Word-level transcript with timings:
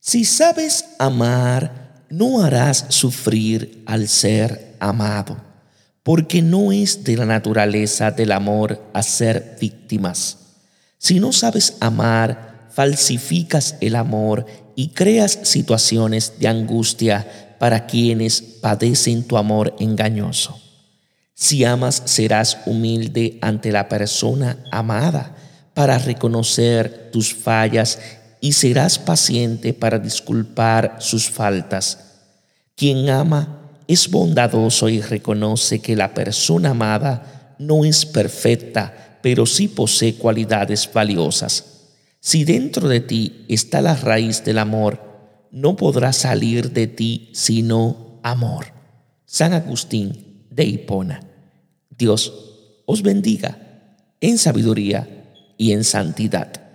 Si 0.00 0.24
sabes 0.24 0.86
amar, 0.98 2.06
no 2.08 2.42
harás 2.42 2.86
sufrir 2.88 3.82
al 3.84 4.08
ser 4.08 4.76
amado, 4.80 5.36
porque 6.02 6.40
no 6.40 6.72
es 6.72 7.04
de 7.04 7.18
la 7.18 7.26
naturaleza 7.26 8.10
del 8.10 8.32
amor 8.32 8.82
hacer 8.94 9.58
víctimas. 9.60 10.38
Si 10.96 11.20
no 11.20 11.32
sabes 11.32 11.76
amar, 11.80 12.68
falsificas 12.70 13.76
el 13.82 13.94
amor 13.94 14.46
y 14.74 14.88
creas 14.88 15.38
situaciones 15.42 16.32
de 16.38 16.48
angustia 16.48 17.56
para 17.58 17.86
quienes 17.86 18.40
padecen 18.40 19.22
tu 19.24 19.36
amor 19.36 19.76
engañoso. 19.80 20.58
Si 21.34 21.62
amas, 21.64 22.02
serás 22.06 22.56
humilde 22.64 23.38
ante 23.42 23.70
la 23.70 23.86
persona 23.88 24.64
amada 24.70 25.36
para 25.74 25.98
reconocer 25.98 27.10
tus 27.12 27.34
fallas 27.34 27.98
y 28.40 28.52
serás 28.52 28.98
paciente 28.98 29.72
para 29.74 29.98
disculpar 29.98 30.96
sus 30.98 31.30
faltas. 31.30 31.98
Quien 32.74 33.10
ama 33.10 33.60
es 33.86 34.10
bondadoso 34.10 34.88
y 34.88 35.00
reconoce 35.00 35.80
que 35.80 35.96
la 35.96 36.14
persona 36.14 36.70
amada 36.70 37.56
no 37.58 37.84
es 37.84 38.06
perfecta, 38.06 39.18
pero 39.22 39.46
sí 39.46 39.68
posee 39.68 40.14
cualidades 40.14 40.88
valiosas. 40.92 41.88
Si 42.20 42.44
dentro 42.44 42.88
de 42.88 43.00
ti 43.00 43.44
está 43.48 43.82
la 43.82 43.94
raíz 43.96 44.44
del 44.44 44.58
amor, 44.58 45.10
no 45.50 45.76
podrá 45.76 46.12
salir 46.12 46.72
de 46.72 46.86
ti 46.86 47.30
sino 47.34 48.20
amor. 48.22 48.66
San 49.26 49.52
Agustín 49.52 50.46
de 50.50 50.64
Hipona. 50.64 51.20
Dios 51.90 52.32
os 52.86 53.02
bendiga 53.02 53.58
en 54.20 54.38
sabiduría 54.38 55.08
y 55.56 55.72
en 55.72 55.84
santidad. 55.84 56.69